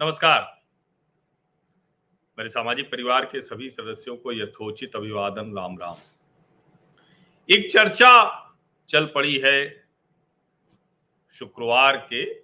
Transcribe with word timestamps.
नमस्कार। 0.00 0.62
मेरे 2.38 2.48
सामाजिक 2.48 2.86
परिवार 2.86 3.24
के 3.24 3.40
सभी 3.40 3.70
सदस्यों 3.70 4.16
को 4.16 4.32
यथोचित 4.32 4.96
अभिवादन, 4.96 5.56
राम 5.56 5.78
राम। 5.78 5.96
एक 7.50 7.70
चर्चा 7.70 8.10
चल 8.88 9.06
पड़ी 9.06 9.38
है 9.38 9.86
शुक्रवार 11.32 11.96
के, 11.96 12.34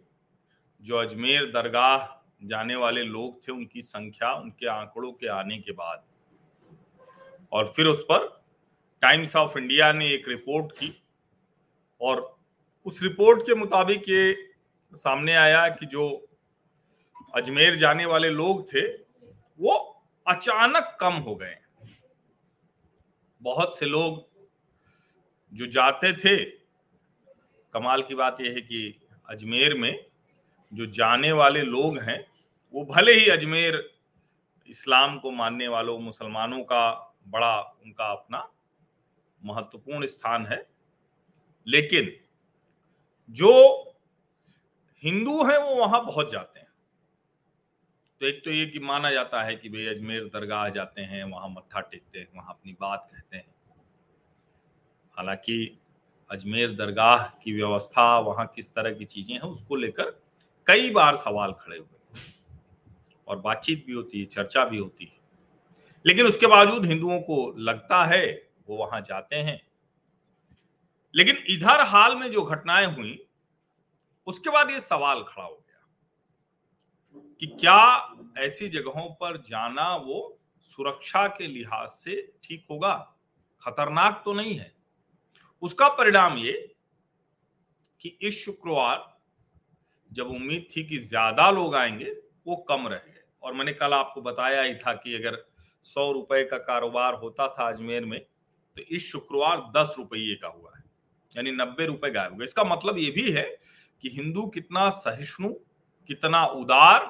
जो 0.82 0.96
अजमेर 0.96 1.46
दरगाह 1.46 2.24
जाने 2.46 2.76
वाले 2.76 3.02
लोग 3.02 3.48
थे, 3.48 3.52
उनकी 3.52 3.82
संख्या, 3.82 4.32
उनके 4.32 4.66
आंकड़ों 4.66 5.12
के 5.12 5.26
आने 5.26 5.58
के 5.58 5.72
बाद। 5.72 6.04
और 7.52 7.72
फिर 7.76 7.86
उस 7.86 8.02
पर 8.02 8.44
टाइम्स 9.02 9.36
ऑफ़ 9.36 9.58
इंडिया 9.58 9.92
ने 9.92 10.10
एक 10.10 10.28
रिपोर्ट 10.28 10.72
की 10.72 11.02
और 12.00 12.38
उस 12.84 13.02
रिपोर्ट 13.02 13.42
के 13.42 13.54
मुताबिक 13.54 14.08
ये 14.08 14.52
सामने 14.94 15.34
आया 15.34 15.68
कि 15.68 15.86
जो 15.86 16.30
अजमेर 17.34 17.76
जाने 17.76 18.04
वाले 18.04 18.28
लोग 18.30 18.68
थे, 18.68 18.86
वो 19.60 20.02
अचानक 20.26 20.96
कम 21.00 21.12
हो 21.12 21.34
गए। 21.34 21.56
बहुत 23.42 23.78
से 23.78 23.86
लोग 23.86 24.28
जो 25.52 25.66
जाते 25.66 26.12
थे, 26.12 26.44
कमाल 27.74 28.02
की 28.02 28.14
बात 28.14 28.36
यह 28.40 28.50
है 28.50 28.60
कि 28.60 29.06
अजमेर 29.28 29.74
में 29.74 30.06
जो 30.72 30.86
जाने 30.86 31.32
वाले 31.32 31.62
लोग 31.62 31.98
हैं, 31.98 32.26
वो 32.74 32.84
भले 32.84 33.12
ही 33.12 33.28
अजमेर 33.28 33.90
इस्लाम 34.68 35.18
को 35.18 35.30
मानने 35.30 35.68
वालों, 35.68 35.98
मुसलमानों 35.98 36.62
का 36.62 37.14
बड़ा, 37.28 37.60
उनका 37.60 38.04
अपना 38.04 38.48
महत्वपूर्ण 39.44 40.06
स्थान 40.06 40.46
है, 40.46 40.66
लेकिन 41.66 42.16
जो 43.30 43.52
हिंदू 45.04 45.44
हैं, 45.44 45.58
वो 45.58 45.74
वहाँ 45.74 46.04
बहुत 46.04 46.30
जाते 46.30 46.60
हैं। 46.60 46.63
तो 48.24 48.28
एक 48.28 48.44
तो 48.44 48.50
ये 48.50 48.66
कि 48.66 48.78
माना 48.78 49.10
जाता 49.10 49.42
है 49.42 49.56
कि 49.56 49.68
भाई 49.68 49.86
अजमेर 49.86 50.24
दरगाह 50.24 50.68
जाते 50.68 51.02
हैं, 51.02 51.24
वहाँ 51.24 51.48
मत्था 51.48 51.80
टेकते 51.80 52.18
हैं, 52.18 52.28
वहाँ 52.36 52.48
अपनी 52.50 52.76
बात 52.80 53.08
कहते 53.12 53.36
हैं। 53.36 53.54
हालाँकि 55.16 55.78
अजमेर 56.30 56.72
दरगाह 56.72 57.26
की 57.26 57.52
व्यवस्था, 57.52 58.18
वहाँ 58.18 58.52
किस 58.54 58.74
तरह 58.74 58.94
की 58.94 59.04
चीज़ें 59.04 59.34
हैं, 59.34 59.42
उसको 59.42 59.76
लेकर 59.76 60.22
कई 60.66 60.90
बार 60.90 61.16
सवाल 61.16 61.52
खड़े 61.52 61.78
हुए 61.78 62.20
और 63.28 63.38
बातचीत 63.38 63.86
भी 63.86 63.92
होती 63.92 64.20
है, 64.20 64.26
चर्चा 64.26 64.64
भी 64.64 64.78
होती 64.78 65.04
है। 65.04 65.16
लेकिन 66.06 66.26
उसके 66.26 66.46
बावजूद 66.46 66.86
हिंदुओं 66.86 67.20
को 67.20 67.54
लगता 67.58 68.04
है, 68.04 68.48
वो 68.68 68.76
वहाँ 68.76 69.00
जाते 69.00 69.36
हैं। 69.36 69.62
लेकिन 71.16 71.36
इधर 71.48 71.80
हाल 71.80 72.16
में 72.16 72.30
जो 72.30 72.42
घटनाएँ 72.42 72.86
हुई, 72.86 73.26
उसके 74.26 74.50
बाद 74.50 74.70
ये 74.70 74.80
सवाल 74.80 75.22
खड़ा 75.22 75.44
हो 75.44 75.63
कि 77.40 77.46
क्या 77.60 78.36
ऐसी 78.38 78.68
जगहों 78.68 79.08
पर 79.14 79.36
जाना 79.42 79.94
वो 79.96 80.38
सुरक्षा 80.68 81.26
के 81.28 81.46
लिहाज 81.46 81.88
से 81.88 82.20
ठीक 82.44 82.66
होगा? 82.70 82.94
खतरनाक 83.62 84.22
तो 84.24 84.32
नहीं 84.32 84.54
है। 84.54 84.72
उसका 85.62 85.88
परिणाम 85.88 86.36
ये 86.38 86.52
कि 88.02 88.08
इस 88.22 88.44
शुक्रवार 88.44 89.12
जब 90.10 90.28
उम्मीद 90.28 90.66
थी 90.76 90.84
कि 90.84 90.98
ज़्यादा 90.98 91.50
लोग 91.50 91.74
आएँगे, 91.76 92.10
वो 92.46 92.56
कम 92.68 92.86
रह 92.88 92.96
गए। 92.96 93.22
और 93.42 93.54
मैंने 93.54 93.72
कल 93.72 93.92
आपको 93.92 94.20
बताया 94.22 94.62
ही 94.62 94.74
था 94.76 94.92
कि 94.94 95.14
अगर 95.14 95.44
सौ 95.86 96.10
रुपए 96.12 96.42
का 96.44 96.58
कारोबार 96.60 97.14
होता 97.14 97.48
था 97.48 97.68
अजमेर 97.68 98.04
में 98.04 98.20
तो 98.20 98.82
इस 98.82 99.10
शुक्रवार 99.10 99.60
दस 99.76 99.94
रुपये 99.98 100.34
का 100.34 100.48
हुआ 100.48 100.72
है, 100.76 100.82
यानी 101.32 101.50
नब्बे 101.52 101.86
रुपए 101.86 102.10
गायब 102.10 102.32
हो 102.32 102.38
गए। 102.38 102.44
इसका 102.44 102.64
मतलब 102.64 102.98
ये 102.98 103.10
भी 103.10 103.30
है 103.30 103.44
कि 104.04 104.10
हिंदू 104.10 104.46
कितना 104.46 104.88
सहिष्णु, 104.92 105.48
कितना 106.10 106.44
उदार 106.46 107.00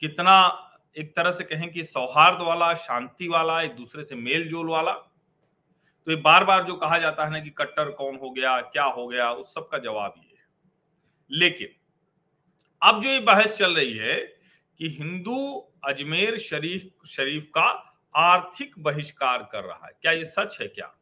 कितना 0.00 0.60
एक 0.98 1.16
तरह 1.16 1.30
से 1.30 1.44
कहें 1.44 1.70
कि 1.72 1.84
सौहार्द 1.84 2.42
वाला, 2.42 2.74
शांति 2.74 3.28
वाला, 3.28 3.62
एक 3.62 3.76
दूसरे 3.76 4.04
से 4.04 4.14
मेल 4.14 4.48
जोल 4.48 4.68
वाला। 4.68 4.92
तो 4.92 6.10
ये 6.10 6.16
बार 6.16 6.44
बार 6.44 6.64
जो 6.64 6.74
कहा 6.74 6.98
जाता 6.98 7.24
है 7.24 7.30
ना 7.30 7.40
कि 7.40 7.50
कट्टर 7.50 7.90
कौन 7.90 8.16
हो 8.16 8.30
गया, 8.30 8.60
क्या 8.60 8.84
हो 8.84 9.06
गया, 9.08 9.30
उस 9.30 9.54
सब 9.54 9.68
का 9.68 9.78
जवाब 9.78 10.14
ये 10.18 10.30
है। 10.30 10.46
लेकिन, 11.30 11.68
अब 12.82 13.02
जो 13.02 13.08
ये 13.08 13.20
बहस 13.20 13.58
चल 13.58 13.74
रही 13.76 13.92
है 13.92 14.14
कि 14.80 14.88
हिंदू 14.88 15.66
अजमेर 15.84 16.38
शरीफ 16.38 16.90
शरीफ 17.06 17.46
का 17.54 17.66
आर्थिक 18.14 18.74
बहिष्कार 18.78 19.48
कर 19.52 19.64
रहा 19.64 19.86
है, 19.86 19.92
क्या 20.02 20.12
ये 20.12 20.24
सच 20.24 20.58
है 20.60 20.68
क्या? 20.68 20.94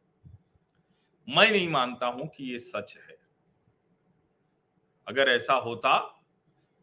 मैं 1.27 1.51
नहीं 1.51 1.69
मानता 1.69 2.07
हूँ 2.07 2.27
कि 2.27 2.51
ये 2.51 2.59
सच 2.59 2.97
है। 2.97 3.17
अगर 5.07 5.29
ऐसा 5.29 5.53
होता 5.53 5.97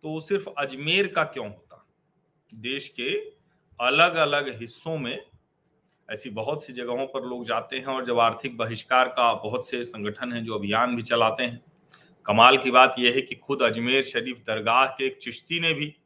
तो 0.04 0.20
सिर्फ़ 0.20 0.48
अजमेर 0.58 1.06
का 1.06 1.24
क्यों 1.24 1.46
होता? 1.48 1.69
देश 2.54 2.88
के 2.88 3.30
अलग 3.80 4.14
अलग 4.14 4.60
हिस्सों 4.60 4.98
में 4.98 5.26
ऐसी 6.10 6.30
बहुत 6.30 6.64
सी 6.64 6.72
जगहों 6.72 7.06
पर 7.06 7.24
लोग 7.24 7.44
जाते 7.44 7.76
हैं 7.76 7.86
और 7.86 8.06
जब 8.06 8.18
आर्थिक 8.18 8.56
बहिष्कार 8.56 9.08
का 9.08 9.34
बहुत 9.34 9.68
से 9.68 9.84
संगठन 9.84 10.32
हैं 10.32 10.44
जो 10.44 10.54
अभियान 10.54 10.96
भी 10.96 11.02
चलाते 11.02 11.42
हैं, 11.42 11.62
कमाल 12.26 12.58
की 12.58 12.70
बात 12.70 12.94
यह 12.98 13.14
है 13.14 13.22
कि 13.22 13.34
खुद 13.34 13.62
अजमेर 13.62 14.02
शरीफ 14.02 14.38
दरगाह 14.46 14.86
के 14.86 15.06
एक 15.06 15.18
चिश्ती 15.18 15.60
ने 15.60 15.72
भी 15.72 15.96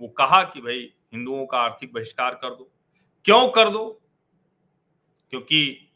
वो 0.00 0.08
कहा 0.08 0.42
कि 0.42 0.60
भाई, 0.60 0.94
हिंदुओं 1.12 1.46
का 1.46 1.58
आर्थिक 1.58 1.92
बहिष्कार 1.92 2.34
कर 2.34 2.50
दो। 2.50 2.70
क्यों 3.24 3.48
कर 3.48 3.70
दो? 3.70 4.02
क्योंकि 5.30 5.90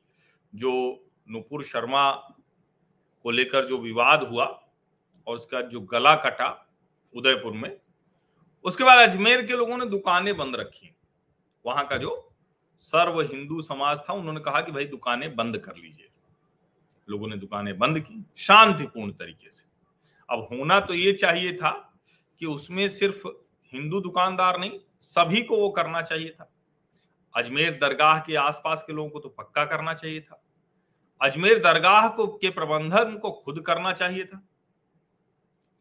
जो 0.55 1.05
नुपुर 1.31 1.63
शर्मा 1.63 2.13
को 3.23 3.31
लेकर 3.31 3.67
जो 3.67 3.79
विवाद 3.79 4.23
हुआ 4.23 4.45
और 5.27 5.35
उसका 5.37 5.61
जो 5.61 5.81
गला 5.81 6.15
कटा 6.15 6.69
उदयपुर 7.17 7.53
में 7.53 7.81
उसके 8.65 8.85
बाद 8.85 9.09
अजमेर 9.09 9.47
के 9.47 9.53
लोगों 9.53 9.79
ने 9.79 9.87
दुकानें 9.87 10.37
बंद 10.37 10.57
रखी 10.57 10.97
वहाँ 11.67 11.87
का 11.87 11.97
जो 11.97 12.33
सर्व 12.77 13.21
हिंदू 13.21 13.63
समाज 13.63 14.01
था, 14.01 14.13
उन्होंने 14.13 14.41
कहा 14.41 14.61
कि 14.61 14.73
भाई 14.73 14.85
दुकानें 14.85 15.37
बंद 15.37 15.59
कर 15.59 15.77
लीजिए। 15.77 16.09
लोगों 17.11 17.29
ने 17.29 17.37
दुकानें 17.37 17.79
बंद 17.79 18.01
की, 18.01 18.25
शांतिपूर्ण 18.37 19.13
तरीके 19.13 19.51
से। 19.51 19.65
अब 20.31 20.49
होना 20.53 20.81
तो 20.81 20.95
ये 20.95 21.13
चाहिए 21.13 21.57
था 21.57 21.99
कि 22.39 22.47
उसमें 22.47 22.89
सिर्फ़ 22.89 23.29
हिंदू 23.73 24.01
दुकानदार 24.01 24.59
नहीं, 24.61 24.81
सभी 25.01 25.43
को 25.43 25.57
वो 25.57 25.71
करना 25.71 26.03
चाहिए 26.03 26.31
था। 26.31 26.53
अजमेर 27.37 27.71
दरगाह 27.71 28.21
के 28.21 28.35
आसपास 28.35 28.85
के 28.87 28.93
लोगों 28.93 29.11
को 29.11 29.21
तो 29.21 29.29
पक्का 29.29 29.65
करना 29.65 29.95
चाहिए 29.95 30.21
था। 30.21 30.43
अजमेर 31.23 31.59
दरगाह 31.59 32.09
को, 32.09 32.27
के 32.27 32.51
प्रबंधन 32.51 33.19
को 33.19 33.31
खुद 33.31 33.63
करना 33.67 33.93
चाहिए 33.93 34.25
था। 34.25 34.49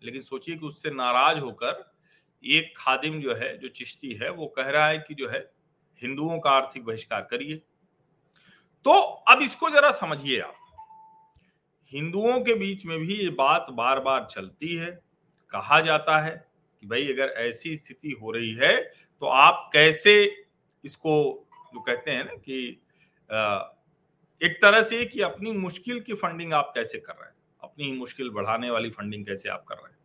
लेकिन 0.04 0.22
सोचिए 0.22 0.56
कि 0.56 0.66
उससे 0.66 0.90
नाराज़ 0.90 1.40
होकर 1.40 1.99
एक 2.44 2.74
खादिम 2.78 3.20
जो 3.22 3.36
है, 3.36 3.58
जो 3.58 3.68
चिश्ती 3.68 4.14
है, 4.14 4.30
वो 4.30 4.48
कह 4.48 4.70
रहा 4.70 4.88
है 4.88 4.98
कि 5.00 5.14
जो 5.14 5.30
है, 5.30 5.40
हिंदुओं 6.02 6.40
का 6.40 6.50
आर्थिक 6.50 6.86
बहिष्कार 6.86 7.28
करिए। 7.32 7.56
तो 8.86 8.92
अब 9.30 9.42
इसको 9.42 9.70
जरा 9.70 9.92
समझिए 9.92 10.40
आप। 10.40 10.54
हिंदुओं 11.92 12.40
के 12.42 12.54
बीच 12.54 12.86
में 12.86 12.98
भी 13.00 13.16
ये 13.16 13.30
बात 13.30 13.68
बार 13.72 14.00
बार 14.00 14.28
चलती 14.32 14.76
है, 14.76 14.92
कहा 15.52 15.80
जाता 15.82 16.20
है 16.22 16.32
कि 16.84 16.88
भाई 16.88 17.08
अगर 17.14 17.34
ऐसी 17.38 17.76
स्थिति 17.76 18.12
हो 18.22 18.32
रही 18.32 18.54
है 18.56 18.76
तो 19.22 19.28
आप 19.28 19.70
कैसे 19.74 20.14
इसको 20.84 21.14
जो 21.74 21.82
कहते 21.82 22.12
हैं 22.12 22.24
ना 22.26 22.36
कि 22.36 22.68
एक 24.42 24.60
तरह 24.62 24.84
से 24.84 25.06
कि 25.06 25.22
अपनी 25.22 25.52
मुश्किल 25.52 26.00
की 26.00 26.14
फंडिंग 26.14 26.54
आप 26.54 26.72
कैसे 26.76 27.00
कर 27.00 27.14
रहे 27.14 27.28
हैं? 27.28 27.36
अपनी 27.62 27.92
मुश्किल 27.94 28.30
बढ़ाने 28.30 28.70
वाली 28.70 28.90
फंडिंग 28.90 29.26
कैसे 29.26 29.50
आप 29.50 29.64
कर 29.64 29.76
रहे 29.76 29.92
हैं? 29.92 29.98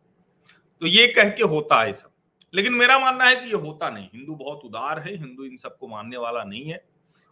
तो 0.81 0.87
ये 0.87 1.07
कह 1.07 1.29
के 1.29 1.43
होता 1.43 1.81
है 1.81 1.93
सब। 1.93 2.11
लेकिन 2.55 2.73
मेरा 2.73 2.99
मानना 2.99 3.23
है 3.23 3.35
कि 3.35 3.47
ये 3.47 3.53
होता 3.53 3.89
नहीं। 3.89 4.09
हिंदू 4.13 4.35
बहुत 4.35 4.61
उदार 4.65 4.99
है, 4.99 5.15
हिंदू 5.17 5.43
इन 5.43 5.57
सबको 5.57 5.87
मानने 5.87 6.17
वाला 6.17 6.43
नहीं 6.43 6.65
है, 6.65 6.85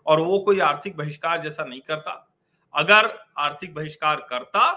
और 0.05 0.19
वो 0.21 0.39
कोई 0.39 0.59
आर्थिक 0.59 0.97
बहिष्कार 0.97 1.41
जैसा 1.41 1.63
नहीं 1.63 1.81
करता। 1.81 2.29
अगर 2.73 3.19
आर्थिक 3.37 3.73
बहिष्कार 3.73 4.15
करता 4.29 4.71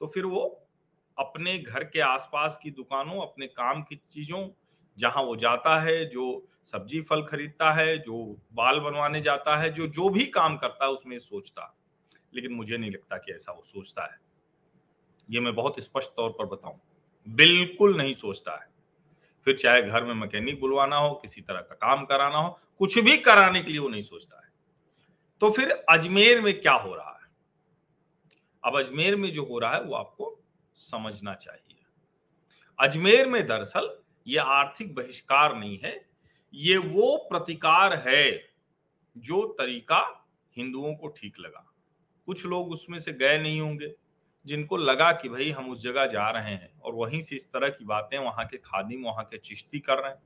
तो 0.00 0.06
फिर 0.06 0.26
वो 0.26 0.66
अपने 1.18 1.58
घर 1.58 1.84
के 1.84 2.00
आसपास 2.00 2.58
की 2.62 2.70
दुकानों, 2.70 3.20
अपने 3.22 3.46
काम 3.46 3.82
की 3.82 4.00
चीज़ों, 4.10 4.48
जहाँ 4.98 5.22
वो 5.22 5.36
जाता 5.36 5.78
है, 5.80 6.04
जो 6.06 6.46
सब्ज़ी 6.64 7.00
फल 7.00 7.22
खरीदता 7.22 7.72
है, 7.72 7.98
जो 7.98 8.36
बाल 8.52 8.80
बनवाने 8.80 9.20
जाता 9.20 9.56
है, 9.56 9.70
जो 9.70 9.86
जो 9.86 10.08
भी 10.08 10.26
काम 10.26 10.56
करता 10.56 10.84
है, 10.84 10.90
उसमें 10.90 11.18
सोचता। 11.18 11.76
लेकिन 12.34 12.52
मुझे 12.52 12.76
नहीं 12.76 12.90
लगता 12.90 13.16
कि 13.16 13.32
ऐसा 13.32 13.52
वो 13.52 13.62
सोचता 13.64 14.04
है। 14.04 14.18
ये 15.30 15.40
मैं 15.40 15.54
बहुत 15.54 15.80
स्पष्ट 15.80 16.08
तौर 16.08 16.30
पर 16.30 16.46
बताऊँ। 16.46 16.80
बिल्कुल 17.28 17.96
नहीं 17.96 18.14
सोचता 18.14 18.52
है। 18.52 18.71
फिर 19.44 19.56
चाहे 19.56 19.82
घर 19.82 20.04
में 20.04 20.14
मैकेनिक 20.14 20.60
बुलवाना 20.60 20.96
हो, 20.96 21.14
किसी 21.14 21.40
तरह 21.40 21.60
का 21.60 21.74
काम 21.74 22.04
कराना 22.04 22.38
हो, 22.38 22.58
कुछ 22.78 22.98
भी 22.98 23.18
कराने 23.18 23.62
के 23.62 23.70
लिए 23.70 23.80
वो 23.80 23.88
नहीं 23.88 24.02
सोचता 24.02 24.36
है। 24.36 24.52
तो 25.40 25.50
फिर 25.50 25.70
अजमेर 25.70 26.40
में 26.40 26.60
क्या 26.60 26.72
हो 26.72 26.94
रहा 26.94 27.20
है? 27.22 27.30
अब 28.64 28.78
अजमेर 28.78 29.16
में 29.16 29.32
जो 29.32 29.44
हो 29.44 29.58
रहा 29.58 29.74
है, 29.74 29.82
वो 29.82 29.94
आपको 29.94 30.40
समझना 30.74 31.34
चाहिए। 31.34 31.78
अजमेर 32.80 33.26
में 33.26 33.46
दरअसल 33.46 33.98
ये 34.26 34.38
आर्थिक 34.38 34.94
बहिष्कार 34.94 35.56
नहीं 35.56 35.78
है, 35.78 36.08
ये 36.54 36.76
वो 36.76 37.16
प्रतिकार 37.16 38.04
है 38.08 38.50
जो 39.16 39.56
तरीका 39.58 40.28
हिंदुओं 40.56 40.94
को 40.94 41.08
ठीक 41.08 41.38
लगा। 41.40 41.72
कुछ 42.26 42.46
लोग 42.46 42.70
उसमें 42.70 42.98
से 42.98 43.12
गए 43.12 43.38
नहीं 43.38 43.60
होंगे। 43.60 43.94
जिनको 44.46 44.76
लगा 44.76 45.10
कि 45.12 45.28
भाई 45.28 45.50
हम 45.50 45.70
उस 45.70 45.82
जगह 45.82 46.06
जा 46.06 46.28
रहे 46.30 46.50
हैं 46.50 46.72
और 46.80 46.94
वहीं 46.94 47.20
से 47.20 47.36
इस 47.36 47.46
तरह 47.52 47.68
की 47.68 47.84
बातें, 47.84 48.18
वहाँ 48.18 48.44
के 48.46 48.56
खादिम, 48.56 49.04
वहाँ 49.04 49.24
के 49.24 49.38
चिश्ती 49.38 49.78
कर 49.80 49.98
रहे 49.98 50.10
हैं 50.10 50.20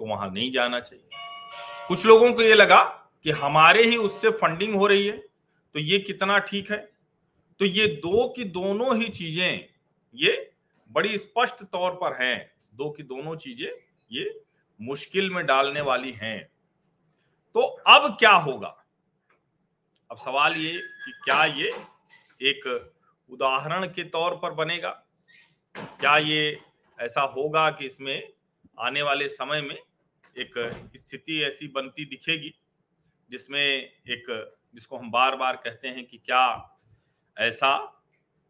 तो 0.00 0.06
वहाँ 0.06 0.30
नहीं 0.30 0.50
जाना 0.52 0.80
चाहिए। 0.80 1.08
कुछ 1.88 2.04
लोगों 2.06 2.32
को 2.32 2.42
ये 2.42 2.54
लगा 2.54 2.82
कि 3.24 3.30
हमारे 3.32 3.84
ही 3.84 3.96
उससे 3.96 4.30
फंडिंग 4.32 4.74
हो 4.74 4.86
रही 4.86 5.06
है 5.06 5.16
तो 5.74 5.78
ये 5.78 5.98
कितना 5.98 6.38
ठीक 6.40 6.70
है? 6.70 6.78
तो 7.60 7.64
ये 7.64 7.86
दो 7.96 8.28
की 8.28 8.44
दोनों 8.46 8.96
ही 8.96 9.08
चीज़ें 9.08 9.68
ये 10.14 10.50
बड़ी 10.90 11.18
स्पष्ट 11.18 11.62
तौर 11.64 11.94
पर 11.94 12.22
हैं। 12.22 12.50
दो 12.74 12.90
की 12.90 13.02
दोनों 13.02 13.34
चीज़ें 13.36 13.70
ये 14.10 14.40
मुश्किल 14.80 15.30
में 15.30 15.44
डालने 15.46 15.80
वाली 15.80 16.12
हैं। 16.12 16.44
तो 17.54 17.60
अब 17.60 18.16
क्या 18.18 18.32
होगा? 18.32 18.74
अब 20.10 20.16
सवाल 20.16 20.56
ये 20.56 20.72
कि 20.72 21.12
क्या 21.24 21.44
ये 21.44 21.70
एक 22.40 22.62
उदाहरण 23.30 23.86
के 23.86 24.04
तौर 24.04 24.34
पर 24.34 24.50
बनेगा। 24.50 24.90
क्या 25.74 26.16
ये 26.16 26.60
ऐसा 26.98 27.20
होगा 27.20 27.70
कि 27.70 27.86
इसमें 27.86 28.32
आने 28.78 29.02
वाले 29.02 29.28
समय 29.28 29.60
में 29.60 29.78
एक 30.36 30.88
स्थिति 30.96 31.42
ऐसी 31.42 31.68
बनती 31.68 32.04
दिखेगी, 32.04 32.54
जिसमें 33.30 33.60
एक, 33.60 34.52
जिसको 34.74 34.98
हम 34.98 35.10
बार 35.10 35.36
बार 35.36 35.56
कहते 35.56 35.88
हैं 35.88 36.06
कि 36.06 36.18
क्या 36.18 36.76
ऐसा 37.38 38.02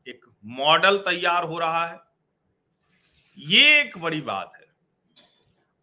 एक 0.08 0.24
मॉडल 0.44 0.98
तैयार 0.98 1.44
हो 1.44 1.58
रहा 1.58 1.86
है? 1.86 2.00
ये 3.38 3.80
एक 3.80 3.98
बड़ी 3.98 4.20
बात 4.20 4.52
है। 4.56 4.66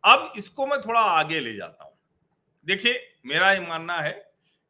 अब 0.04 0.34
इसको 0.38 0.68
मैं 0.68 0.82
थोड़ा 0.82 1.00
आगे 1.00 1.40
ले 1.40 1.56
जाता 1.56 1.84
हूँ। 1.84 1.94
देखिए, 2.66 3.20
मेरा 3.26 3.52
ये 3.52 3.60
मानना 3.60 3.98
है 4.02 4.12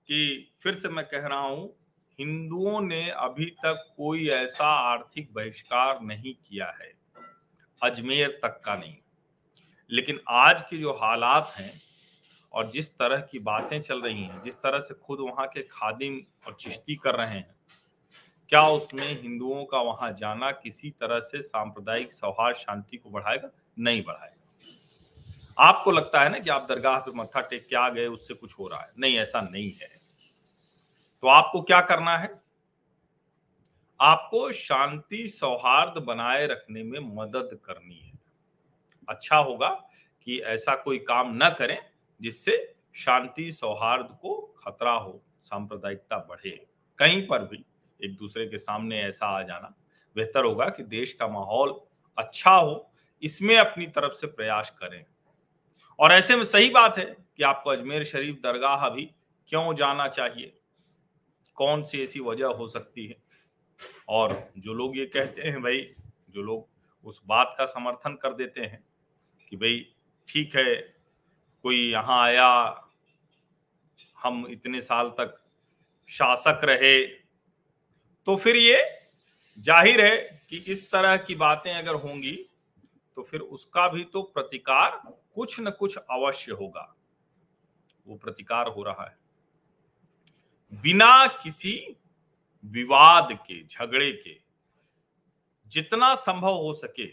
कि 0.07 0.51
फिर 0.61 0.73
से 0.73 0.89
मैं 0.89 1.05
कह 1.05 1.27
रहा 1.27 1.39
हूँ 1.39 1.84
हिंदुओं 2.19 2.81
ने 2.81 3.09
अभी 3.09 3.45
तक 3.45 3.93
कोई 3.97 4.27
ऐसा 4.29 4.65
आर्थिक 4.65 5.33
बहिष्कार 5.33 6.01
नहीं 6.01 6.33
किया 6.33 6.67
है, 6.81 6.93
अजमेर 7.81 8.39
तक 8.43 8.61
का 8.65 8.75
नहीं। 8.75 8.95
लेकिन 9.91 10.19
आज 10.29 10.61
के 10.61 10.77
जो 10.77 10.93
हालात 10.93 11.53
हैं 11.55 11.81
और 12.53 12.67
जिस 12.67 12.91
तरह 12.91 13.21
की 13.21 13.39
बातें 13.39 13.81
चल 13.81 14.01
रही 14.01 14.23
हैं, 14.23 14.41
जिस 14.41 14.55
तरह 14.55 14.79
से 14.79 14.93
खुद 14.93 15.19
वहाँ 15.19 15.47
के 15.47 15.61
खादिम 15.61 16.19
और 16.47 16.57
चिश्ती 16.59 16.95
कर 16.95 17.15
रहे 17.15 17.27
हैं, 17.27 17.55
क्या 18.49 18.67
उसमें 18.67 19.21
हिंदुओं 19.21 19.65
का 19.65 19.81
वहाँ 19.81 20.11
जाना 20.11 20.51
किसी 20.51 20.89
तरह 20.89 21.19
से 21.19 21.41
सांप्रदायिक 21.41 22.13
सौहार्द, 22.13 22.57
शांति 22.57 22.97
को 22.97 23.09
बढ़ाएगा? 23.09 23.49
नहीं 23.79 24.03
बढ़ाएगा। 24.03 25.63
आपको 25.63 25.91
लगता 25.91 26.21
है 26.21 26.29
ना 26.29 26.39
कि 26.39 26.49
आप 26.49 26.65
दरगाह 26.69 26.99
पे 26.99 27.11
मत्था 27.11 27.41
टेक 27.41 27.67
के 27.67 27.75
आ 27.75 27.89
गए, 27.89 28.07
उससे 28.07 28.33
कुछ 28.33 28.59
हो 28.59 28.67
रहा 28.67 28.81
है? 28.81 28.91
नहीं, 28.99 29.17
ऐसा 29.17 29.41
नहीं 29.41 29.71
है। 29.71 29.94
तो 31.25 31.29
आपको 31.29 31.61
क्या 31.61 31.81
करना 31.81 32.17
है? 32.17 32.41
आपको 34.01 34.51
शांति 34.51 35.27
सौहार्द 35.27 36.03
बनाए 36.03 36.47
रखने 36.47 36.83
में 36.83 36.99
मदद 36.99 37.59
करनी 37.65 37.95
है। 37.95 38.11
अच्छा 39.09 39.37
होगा 39.37 39.69
कि 40.23 40.39
ऐसा 40.39 40.75
कोई 40.75 40.97
काम 40.97 41.31
न 41.33 41.49
करें 41.49 41.77
जिससे 42.21 42.75
शांति 42.95 43.51
सौहार्द 43.51 44.05
को 44.21 44.55
खतरा 44.57 44.91
हो, 44.91 45.21
सांप्रदायिकता 45.41 46.17
बढ़े। 46.17 46.67
कहीं 46.99 47.27
पर 47.27 47.39
भी 47.39 47.65
एक 48.03 48.15
दूसरे 48.17 48.47
के 48.47 48.57
सामने 48.57 49.01
ऐसा 49.01 49.25
आ 49.25 49.41
जाना 49.41 49.73
बेहतर 50.15 50.45
होगा 50.45 50.69
कि 50.69 50.83
देश 50.83 51.13
का 51.13 51.27
माहौल 51.27 51.81
अच्छा 52.17 52.51
हो, 52.51 52.91
इसमें 53.23 53.57
अपनी 53.57 53.87
तरफ़ 53.87 54.13
से 54.13 54.27
प्रयास 54.27 54.69
करें। 54.69 55.05
और 55.99 56.11
ऐसे 56.11 56.35
में 56.35 56.43
सही 56.43 56.69
बात 56.69 56.97
है 56.97 57.17
कि 57.37 57.43
आपको 57.43 57.69
अजमेर 57.69 58.03
शरीफ 58.03 58.39
दरगाह 58.43 58.85
अभी 58.85 59.11
क्यों 59.47 59.75
जाना 59.75 60.07
चाहिए? 60.07 60.57
कौन 61.57 61.83
सी 61.83 62.01
ऐसी 62.03 62.19
वजह 62.21 62.47
हो 62.49 62.67
सकती 62.67 63.05
है? 63.07 63.15
और 64.09 64.51
जो 64.57 64.73
लोग 64.73 64.97
ये 64.97 65.05
कहते 65.07 65.41
हैं, 65.41 65.61
भाई, 65.61 65.81
जो 66.29 66.41
लोग 66.41 66.67
उस 67.05 67.21
बात 67.27 67.55
का 67.57 67.65
समर्थन 67.67 68.15
कर 68.15 68.33
देते 68.33 68.61
हैं 68.61 68.83
कि 69.51 69.55
भाई, 69.55 69.85
ठीक 70.27 70.55
है, 70.55 70.75
कोई 71.65 71.77
यहाँ 71.91 72.21
आया, 72.23 72.81
हम 74.17 74.45
इतने 74.49 74.81
साल 74.81 75.09
तक 75.09 75.37
शासक 76.09 76.61
रहे 76.63 76.99
तो 78.27 78.35
फिर 78.35 78.55
ये 78.55 78.83
ज़ाहिर 79.57 80.01
है 80.01 80.17
कि 80.49 80.57
इस 80.67 80.89
तरह 80.91 81.15
की 81.17 81.35
बातें 81.35 81.71
अगर 81.73 81.95
होंगी 81.97 82.35
तो 83.17 83.23
फिर 83.23 83.39
उसका 83.39 83.87
भी 83.89 84.03
तो 84.03 84.21
प्रतिकार 84.33 85.01
कुछ 85.35 85.59
न 85.59 85.69
कुछ 85.69 85.97
अवश्य 85.97 86.51
होगा। 86.51 86.95
वो 88.07 88.15
प्रतिकार 88.15 88.67
हो 88.67 88.83
रहा 88.83 89.03
है। 89.03 89.17
बिना 90.73 91.25
किसी 91.43 91.75
विवाद 92.63 93.29
के, 93.41 93.61
झगड़े 93.63 94.11
के, 94.11 94.35
जितना 95.71 96.13
संभव 96.15 96.55
हो 96.55 96.73
सके, 96.73 97.09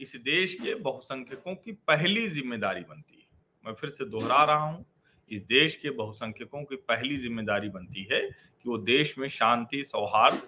इस 0.00 0.14
देश 0.16 0.54
के 0.54 0.74
बहुसंख्यकों 0.74 1.54
की 1.54 1.72
पहली 1.72 2.26
ज़िम्मेदारी 2.28 2.80
बनती 2.80 3.14
है। 3.14 3.26
मैं 3.64 3.74
फिर 3.74 3.90
से 3.90 4.04
दोहरा 4.04 4.42
रहा 4.44 4.56
हूँ, 4.58 4.84
इस 5.30 5.42
देश 5.42 5.76
के 5.76 5.90
बहुसंख्यकों 5.90 6.62
की 6.64 6.76
पहली 6.78 7.16
ज़िम्मेदारी 7.16 7.68
बनती 7.68 8.06
है 8.12 8.20
कि 8.20 8.68
वो 8.68 8.78
देश 8.78 9.16
में 9.18 9.28
शांति, 9.28 9.82
सौहार्द 9.84 10.42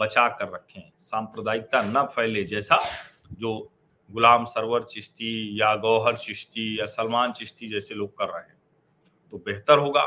बचा 0.00 0.28
कर 0.28 0.48
रखें, 0.48 0.90
सांप्रदायिकता 0.98 1.82
न 1.82 2.06
फैले, 2.06 2.44
जैसा 2.44 2.78
जो 3.32 3.58
गुलाम 4.10 4.44
सरवर 4.44 4.84
चिश्ती 4.84 5.60
या 5.60 5.74
गौहर 5.76 6.16
चिश्ती 6.16 6.78
या 6.80 6.86
सलमान 6.86 7.32
चिश्ती 7.32 7.68
जैसे 7.68 7.94
लोग 7.94 8.16
कर 8.18 8.28
रहे 8.28 8.48
हैं। 8.48 8.56
तो 9.32 9.38
बेहतर 9.38 9.78
होगा 9.78 10.04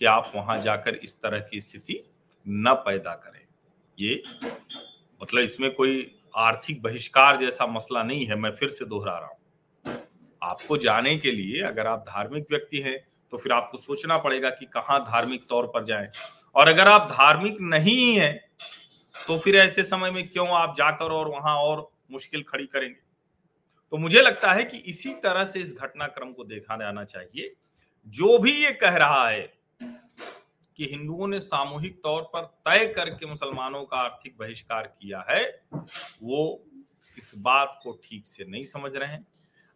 कि 0.00 0.04
आप 0.06 0.32
वहाँ 0.34 0.60
जाकर 0.62 0.94
इस 0.94 1.20
तरह 1.22 1.40
की 1.40 1.60
स्थिति 1.60 2.02
न 2.46 2.74
पैदा 2.84 3.14
करें। 3.16 3.40
ये 3.98 4.22
मतलब 5.20 5.40
इसमें 5.40 5.70
कोई 5.74 6.10
आर्थिक 6.36 6.82
बहिष्कार 6.82 7.38
जैसा 7.38 7.66
मसला 7.68 8.02
नहीं 8.02 8.26
है, 8.26 8.36
मैं 8.36 8.50
फिर 8.50 8.68
से 8.68 8.84
दोहरा 8.84 9.18
रहा 9.18 9.26
हूँ। 9.26 9.96
आपको 10.42 10.76
जाने 10.78 11.16
के 11.18 11.32
लिए 11.32 11.62
अगर 11.62 11.86
आप 11.86 12.04
धार्मिक 12.08 12.46
व्यक्ति 12.50 12.80
हैं 12.80 12.98
तो 13.32 13.38
फिर 13.38 13.52
आपको 13.52 13.78
सोचना 13.78 14.16
पड़ेगा 14.18 14.50
कि 14.50 14.66
कहाँ 14.66 14.98
धार्मिक 15.02 15.46
तौर 15.48 15.66
पर 15.66 15.84
जाएँ। 15.84 16.08
और 16.54 16.68
अगर 16.68 16.88
आप 16.88 17.08
धार्मिक 17.10 17.60
नहीं 17.62 18.14
हैं 18.14 18.34
तो 19.14 19.38
फिर 19.38 19.56
ऐसे 19.56 19.82
समय 19.84 20.10
में 20.10 20.26
क्यों 20.28 20.48
आप 20.50 20.74
जाकर 20.78 21.12
और 21.12 21.28
वहाँ 21.28 21.56
और 21.56 21.88
मुश्किल 22.12 22.42
खड़ी 22.42 22.66
करेंगे? 22.66 23.00
तो 23.92 23.98
मुझे 23.98 24.20
लगता 24.20 24.52
है 24.52 24.64
कि 24.64 24.78
इसी 24.78 25.12
तरह 25.22 25.44
से 25.44 25.60
इस 25.60 25.74
घटनाक्रम 25.74 26.30
को 26.30 26.44
देखा 26.44 26.76
जाना 26.76 27.04
चाहिए। 27.04 27.54
जो 28.06 28.38
भी 28.38 28.52
ये 28.54 28.70
कह 28.72 28.96
रहा 28.96 29.28
है 29.28 29.42
कि 30.82 30.88
हिंदुओं 30.88 31.26
ने 31.28 31.38
सामूहिक 31.40 32.00
तौर 32.02 32.22
पर 32.32 32.44
तय 32.66 32.86
करके 32.86 33.26
मुसलमानों 33.26 33.82
का 33.84 33.96
आर्थिक 33.96 34.34
बहिष्कार 34.38 34.86
किया 35.00 35.24
है, 35.28 35.42
वो 36.22 36.64
इस 37.18 37.32
बात 37.38 37.78
को 37.82 37.92
ठीक 38.04 38.26
से 38.26 38.44
नहीं 38.44 38.64
समझ 38.64 38.90
रहे 38.94 39.08
हैं। 39.08 39.26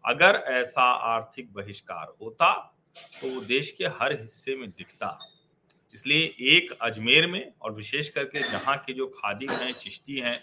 अगर 0.04 0.36
ऐसा 0.52 0.82
आर्थिक 0.82 1.52
बहिष्कार 1.52 2.14
होता 2.22 2.52
तो 2.96 3.28
वो 3.34 3.40
देश 3.42 3.70
के 3.78 3.84
हर 4.00 4.12
हिस्से 4.12 4.56
में 4.56 4.68
दिखता। 4.70 5.18
इसलिए 5.94 6.24
एक 6.50 6.72
अजमेर 6.82 7.26
में 7.26 7.52
और 7.62 7.72
विशेष 7.72 8.08
करके 8.08 8.40
जहाँ 8.42 8.76
के 8.76 8.92
जो 8.92 9.06
खादी 9.16 9.46
हैं, 9.50 9.72
चिश्ती 9.74 10.16
हैं, 10.16 10.42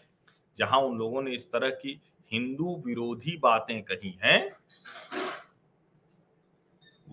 जहाँ 0.58 0.80
उन 0.80 0.98
लोगों 0.98 1.22
ने 1.24 1.32
इस 1.32 1.52
तरह 1.52 1.70
की 1.72 2.00
हिंदू 2.32 2.76
विरोधी 2.86 3.38
बातें 3.38 3.82
कही 3.84 4.18
हैं, 4.24 4.40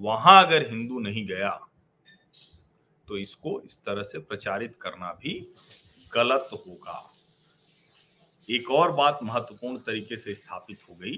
वहाँ 0.01 0.45
अगर 0.47 0.69
हिंदू 0.69 1.01
नहीं 1.01 1.27
गया 1.27 1.59
तो 3.11 3.17
इसको 3.19 3.61
इस 3.61 3.77
तरह 3.77 4.03
से 4.03 4.19
प्रचारित 4.19 4.75
करना 4.83 5.13
भी 5.13 5.33
गलत 6.13 6.49
होगा। 6.53 7.17
एक 8.49 8.71
और 8.71 8.93
बात 8.93 9.19
महत्वपूर्ण 9.23 9.79
तरीके 9.79 10.17
से 10.17 10.35
स्थापित 10.35 10.79
हो 10.89 10.95
गई 10.95 11.17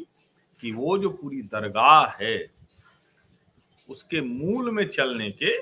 कि 0.62 0.72
वो 0.72 0.96
जो 0.98 1.10
पूरी 1.10 1.42
दरगाह 1.42 2.16
है, 2.22 2.50
उसके 3.88 4.20
मूल 4.20 4.70
में 4.70 4.88
चलने 4.88 5.30
के 5.32 5.56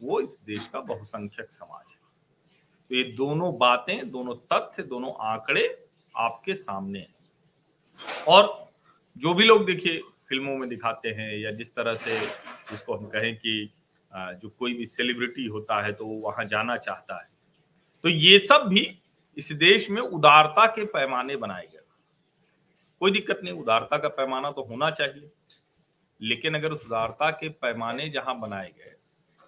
वो 0.00 0.20
इस 0.20 0.38
देश 0.46 0.68
का 0.68 0.80
बहुसंख्यक 0.80 1.52
समाज 1.52 1.84
है। 1.88 2.00
तो 2.90 2.94
ये 2.94 3.04
दोनों 3.16 3.58
बातें, 3.58 4.10
दोनों 4.10 4.34
तथ्य, 4.52 4.82
दोनों 4.82 5.12
आंकड़े 5.20 5.68
आपके 6.16 6.54
सामने 6.54 6.98
हैं। 6.98 7.14
और 8.28 8.72
जो 9.16 9.34
भी 9.34 9.44
लोग 9.44 9.66
देखिए, 9.66 9.98
फ़िल्मों 10.28 10.56
में 10.56 10.68
दिखाते 10.68 11.08
हैं 11.08 11.36
या 11.38 11.50
जिस 11.50 11.74
तरह 11.74 11.94
से 11.94 12.20
जिसको 12.70 12.96
हम 12.96 13.06
कहें 13.06 13.34
कि 13.36 13.72
जो 14.12 14.48
कोई 14.48 14.74
भी 14.74 14.86
सेलिब्रिटी 14.86 15.46
होता 15.46 15.80
है 15.82 15.92
तो 15.92 16.06
वो 16.06 16.18
वहाँ 16.20 16.44
जाना 16.46 16.76
चाहता 16.78 17.16
है। 17.16 17.28
तो 18.04 18.08
ये 18.08 18.38
सब 18.38 18.66
भी 18.68 18.86
इस 19.36 19.52
देश 19.54 19.88
में 19.90 20.00
उदारता 20.02 20.66
के 20.68 20.84
पैमाने 20.86 21.36
बनाए 21.36 21.66
गए। 21.66 21.80
कोई 23.00 23.10
दिक्कत 23.10 23.40
नहीं, 23.44 23.54
उदारता 23.54 23.98
का 23.98 24.08
पैमाना 24.10 24.50
तो 24.50 24.62
होना 24.62 24.90
चाहिए। 24.92 25.30
लेकिन 26.20 26.54
अगर 26.54 26.72
उस 26.72 26.84
उदारता 26.86 27.30
के 27.32 27.48
पैमाने 27.50 28.08
जहाँ 28.10 28.38
बनाए 28.40 28.70
गए, 28.70 28.94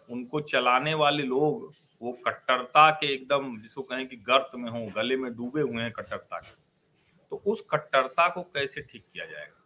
उनको 0.08 0.40
चलाने 0.42 0.94
वाले 0.94 1.22
लोग 1.22 1.72
वो 2.02 2.12
कट्टरता 2.26 2.90
के 2.92 3.12
एकदम 3.14 3.56
जिसको 3.58 3.82
कहें 3.82 4.06
कि 4.08 4.16
गर्त 4.18 4.50
में 4.54 4.70
हो, 4.70 4.86
गले 4.96 5.16
में 5.16 5.32
डूबे 5.34 5.60
हुए 5.60 5.82
हैं 5.82 5.92
कट्टरता 5.92 6.38
के 6.38 6.62
तो 7.32 7.42
उस 7.46 7.64
कट्टरता 7.70 8.28
को 8.28 8.42
कैसे 8.44 8.80
ठीक 8.82 9.04
किया 9.12 9.24
जाएगा? 9.26 9.64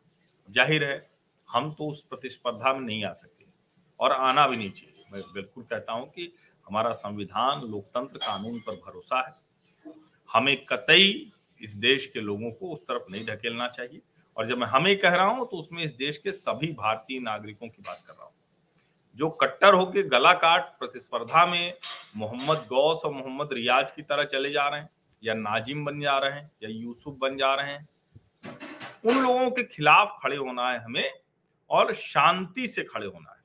ज़ाहिर 0.49 0.85
है, 0.85 1.09
हम 1.49 1.73
तो 1.73 1.89
उस 1.91 2.03
प्रतिस्पर्धा 2.03 2.73
में 2.73 2.81
नहीं 2.81 3.05
आ 3.05 3.13
सकते। 3.13 3.38
और 4.01 4.13
आना 4.13 4.47
भी 4.47 4.57
नहीं 4.57 4.71
चाहिए। 4.71 5.05
मैं 5.13 5.23
बिल्कुल 5.35 5.65
कहता 5.65 5.93
हूँ 5.93 6.07
कि 6.07 6.33
हमारा 6.67 6.93
संविधान, 6.93 7.61
लोकतंत्र, 7.61 8.19
कानून 8.19 8.59
पर 8.61 8.75
भरोसा 8.77 9.21
है। 9.21 9.93
हमें 10.31 10.65
कतई 10.65 11.33
इस 11.61 11.73
देश 11.73 12.07
के 12.07 12.21
लोगों 12.21 12.51
को 12.51 12.73
उस 12.73 12.81
तरफ़ 12.81 13.11
नहीं 13.11 13.25
ढकेलना 13.27 13.69
चाहिए। 13.69 14.01
और 14.37 14.47
जब 14.47 14.59
मैं 14.59 14.67
हमें 14.67 14.99
कह 14.99 15.11
रहा 15.11 15.27
हूँ 15.27 15.49
तो 15.51 15.57
उसमें 15.57 15.83
इस 15.85 15.93
देश 15.93 16.19
के 16.19 16.33
सभी 16.33 16.73
भारतीय 16.73 17.21
नागरिकों 17.21 17.69
की 17.69 17.83
बात 17.83 18.03
कर 18.07 18.13
रहा 18.13 18.25
हूँ। 18.25 18.35
जो 19.17 19.29
कट्टर 19.31 19.75
होके 19.75 20.03
गला 20.03 20.33
काट 20.33 20.65
प्रतिस्पर्धा 20.79 21.47
में 21.47 21.75
मोहम्मद 22.17 22.67
गौस 22.69 23.01
और 23.05 23.13
मोहम्मद 23.13 23.49
रियाज 23.53 23.91
की 23.91 24.03
तरह 24.03 24.25
चले 24.25 24.51
जा 24.51 24.69
रहे 24.69 24.81
हैं, 24.81 24.91
या 25.23 25.35
नाजिम 25.35 25.85
बन 25.85 26.01
जा 26.01 26.19
रहे 26.19 26.33
हैं, 26.33 26.51
या 26.63 26.71
यूसुफ 26.71 27.15
बन 27.15 27.37
जा 27.37 27.55
रहे 27.55 27.73
हैं, 27.73 27.89
उन 29.07 29.23
लोगों 29.23 29.51
के 29.51 29.63
खिलाफ 29.63 30.19
खड़े 30.23 30.37
होना 30.37 30.71
है 30.71 30.79
हमें 30.85 31.13
और 31.71 31.93
शांति 31.95 32.67
से 32.69 32.85
खड़े 32.85 33.07
होना 33.07 33.31
है। 33.31 33.37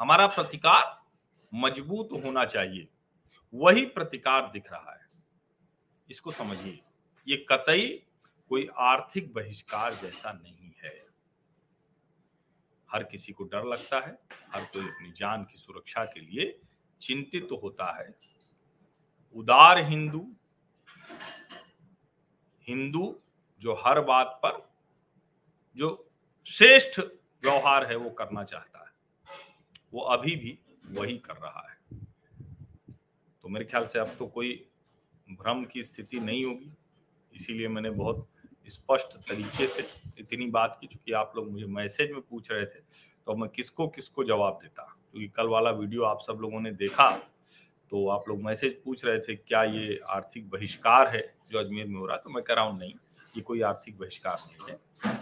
हमारा 0.00 0.26
प्रतिकार 0.26 1.02
मज़बूत 1.54 2.08
होना 2.24 2.44
चाहिए। 2.44 2.88
वही 3.54 3.86
प्रतिकार 3.86 4.50
दिख 4.50 4.72
रहा 4.72 4.92
है। 4.92 5.08
इसको 6.10 6.30
समझिए, 6.30 6.80
ये 7.28 7.46
कतई 7.48 8.06
कोई 8.48 8.68
आर्थिक 8.78 9.32
बहिष्कार 9.34 9.94
जैसा 9.94 10.32
नहीं 10.32 10.72
है। 10.84 11.06
हर 12.92 13.04
किसी 13.04 13.32
को 13.32 13.44
डर 13.44 13.64
लगता 13.64 14.00
है, 14.00 14.18
हर 14.54 14.64
कोई 14.64 14.84
अपनी 14.84 15.12
जान 15.12 15.44
की 15.44 15.56
सुरक्षा 15.56 16.04
के 16.04 16.20
लिए 16.20 16.60
चिंतित 17.00 17.48
तो 17.48 17.56
होता 17.56 17.98
है। 17.98 18.14
उदार 19.36 19.78
हिंदू 19.78 20.36
हिंदू 22.68 23.20
जो 23.60 23.74
हर 23.74 24.00
बात 24.00 24.40
पर 24.44 24.58
जो 25.76 26.10
श्रेष्ठ 26.46 27.00
व्यवहार 27.44 27.86
है 27.86 27.96
वो 27.96 28.10
करना 28.10 28.44
चाहता 28.44 28.69
वो 29.92 30.00
अभी 30.08 30.34
भी 30.36 30.58
वही 30.90 31.16
कर 31.18 31.36
रहा 31.36 31.66
है। 31.68 31.98
तो 33.44 33.48
मेरे 33.48 33.64
ख्याल 33.64 33.86
से 33.86 33.98
अब 33.98 34.14
तो 34.18 34.26
कोई 34.28 34.52
भ्रम 35.28 35.64
की 35.64 35.82
स्थिति 35.82 36.20
नहीं 36.20 36.44
होगी। 36.44 36.72
इसीलिए 37.32 37.68
मैंने 37.68 37.90
बहुत 37.92 38.26
स्पष्ट 38.68 39.16
तरीके 39.18 39.66
से 39.66 39.86
इतनी 40.18 40.46
बात 40.48 40.76
की, 40.80 40.86
चूँकि 40.86 41.12
आप 41.12 41.32
लोग 41.36 41.50
मुझे 41.50 41.66
मैसेज 41.68 42.10
में 42.12 42.20
पूछ 42.20 42.50
रहे 42.50 42.64
थे 42.64 42.80
तो 43.26 43.34
मैं 43.36 43.48
किसको 43.50 43.86
किसको 43.88 44.24
जवाब 44.24 44.58
देता? 44.62 44.82
क्योंकि 45.12 45.28
कल 45.28 45.46
वाला 45.48 45.70
वीडियो 45.72 46.02
आप 46.04 46.20
सब 46.22 46.38
लोगों 46.42 46.60
ने 46.60 46.70
देखा 46.74 47.10
तो 47.92 48.06
आप 48.08 48.28
लोग 48.28 48.42
मैसेज 48.42 48.80
पूछ 48.84 49.04
रहे 49.04 49.18
थे, 49.18 49.34
क्या 49.36 49.62
ये 49.64 49.98
आर्थिक 50.08 50.48
बहिष्कार 50.50 51.08
है 51.08 51.22
जो 51.50 51.58
अजमेर 51.58 51.86
में 51.86 51.98
हो 51.98 52.06
रहा 52.06 52.16
है? 52.16 52.22
तो 52.24 52.30
मैं 52.30 52.42
कह 52.44 52.54
रहा 52.54 52.64
हूँ, 52.64 52.78
नहीं, 52.78 52.92
ये 53.34 53.40
कोई 53.42 53.60
आर्थिक 53.62 53.98
बहिष्कार 53.98 54.38
नहीं 54.46 54.72
है। 54.72 54.78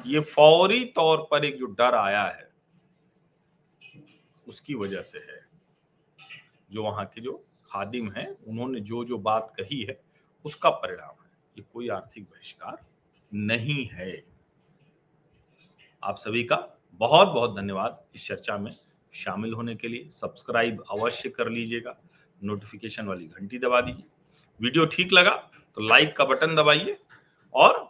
ये 0.07 0.21
फौरी 0.23 0.85
तौर 0.95 1.27
पर 1.31 1.45
एक 1.45 1.59
जो 1.59 1.67
डर 1.69 1.95
आया 1.95 2.23
है 2.25 2.47
उसकी 4.49 4.75
वजह 4.75 5.02
से 5.02 5.19
है। 5.19 5.47
जो 6.73 6.83
वहाँ 6.83 7.05
के 7.05 7.21
जो 7.21 7.33
खादिम 7.73 8.11
है, 8.12 8.26
उन्होंने 8.49 8.81
जो 8.81 9.05
जो 9.05 9.19
बात 9.19 9.52
कही 9.61 9.83
है, 9.83 10.00
उसका 10.45 10.71
परिणाम 10.71 11.25
है। 11.25 11.31
ये 11.59 11.64
कोई 11.73 11.88
आर्थिक 11.88 12.25
बहिष्कार 12.25 12.78
नहीं 13.35 13.87
है। 13.87 14.25
आप 16.02 16.17
सभी 16.17 16.45
का 16.45 16.57
बहुत 17.00 17.28
बहुत 17.28 17.57
धन्यवाद 17.57 18.05
इस 18.14 18.26
चर्चा 18.26 18.59
में 18.59 18.71
शामिल 19.14 19.52
होने 19.52 19.75
के 19.75 19.88
लिए। 19.88 20.09
सब्सक्राइब 20.11 20.83
अवश्य 20.90 21.28
कर 21.28 21.49
लीजिएगा। 21.49 21.97
नोटिफिकेशन 22.45 23.07
वाली 23.07 23.26
घंटी 23.26 23.59
दबा 23.59 23.81
दीजिए। 23.81 24.05
वीडियो 24.61 24.85
ठीक 24.87 25.12
लगा 25.12 25.35
तो 25.76 25.81
लाइक 25.81 26.17
का 26.17 26.25
बटन 26.25 26.55
दबाइए 26.57 26.97
और 27.55 27.88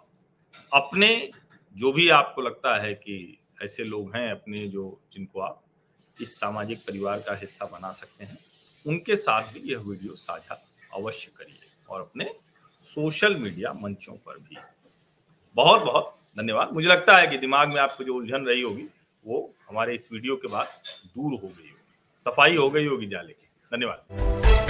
अपने 0.73 1.31
जो 1.77 1.93
भी 1.93 2.09
आपको 2.09 2.43
लगता 2.43 2.77
है 2.83 2.95
कि 2.95 3.39
ऐसे 3.63 3.85
लोग 3.85 4.17
हैं, 4.17 4.31
अपने 4.31 4.67
जो 4.69 5.01
जिनको 5.13 5.41
आप 5.41 5.63
इस 6.21 6.41
सामाजिक 6.41 6.79
परिवार 6.79 7.19
का 7.19 7.35
हिस्सा 7.35 7.65
बना 7.65 7.93
सकते 7.93 8.25
हैं। 8.25 8.39
उनके 8.87 9.17
साथ 9.17 9.43
भी 9.43 9.61
यह 9.73 9.79
वीडियो 9.79 10.15
साझा 10.15 10.67
अवश्य 10.95 11.31
करिए 11.39 11.69
और 11.91 12.01
अपने 12.01 12.35
सोशल 12.85 13.37
मीडिया 13.37 13.73
मंचों 13.73 14.15
पर 14.15 14.39
भी। 14.39 14.57
बहुत 15.57 15.83
बहुत 15.83 16.17
धन्यवाद। 16.39 16.73
मुझे 16.73 16.89
लगता 16.89 17.17
है 17.17 17.27
कि 17.27 17.39
दिमाग 17.39 17.69
में 17.69 17.81
आपको 17.81 18.05
जो 18.05 18.15
उलझन 18.15 18.47
रही 18.47 18.61
होगी, 18.61 18.87
वो 19.27 19.55
हमारे 19.69 19.95
इस 19.95 20.09
वीडियो 20.13 20.37
के 20.37 20.49
बाद 20.49 20.67
दूर 21.07 21.33
हो 21.33 21.49
गई 21.49 21.69
होगी। 21.69 22.25
सफ़ाई 22.25 22.57
हो 22.57 22.71
गई 22.71 22.87
होगी 22.87 23.07
जाले 23.07 23.33
की। 23.33 23.77
धन्यवाद। 23.77 24.68